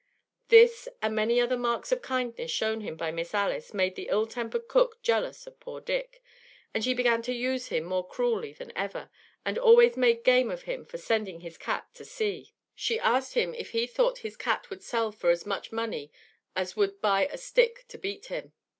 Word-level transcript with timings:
This, 0.47 0.87
and 0.99 1.15
many 1.15 1.39
other 1.39 1.57
marks 1.59 1.91
of 1.91 2.01
kindness 2.01 2.49
shown 2.49 2.81
him 2.81 2.95
by 2.95 3.11
Miss 3.11 3.35
Alice 3.35 3.71
made 3.71 3.93
the 3.93 4.07
ill 4.09 4.25
tempered 4.25 4.67
cook 4.67 4.99
jealous 5.03 5.45
of 5.45 5.59
poor 5.59 5.79
Dick, 5.79 6.23
and 6.73 6.83
she 6.83 6.95
began 6.95 7.21
to 7.21 7.31
use 7.31 7.67
him 7.67 7.83
more 7.83 8.07
cruelly 8.07 8.51
than 8.51 8.75
ever, 8.75 9.11
and 9.45 9.59
always 9.59 9.95
made 9.95 10.23
game 10.23 10.49
of 10.49 10.63
him 10.63 10.85
for 10.85 10.97
sending 10.97 11.41
his 11.41 11.55
cat 11.55 11.85
to 11.93 12.03
sea. 12.03 12.51
She 12.73 12.99
asked 12.99 13.35
him 13.35 13.53
if 13.53 13.73
he 13.73 13.85
thought 13.85 14.17
his 14.25 14.35
cat 14.37 14.71
would 14.71 14.81
sell 14.81 15.11
for 15.11 15.29
as 15.29 15.45
much 15.45 15.71
money 15.71 16.11
as 16.55 16.75
would 16.75 16.99
buy 16.99 17.27
a 17.27 17.37
stick 17.37 17.85
to 17.89 17.99
beat 17.99 18.25
him. 18.25 18.53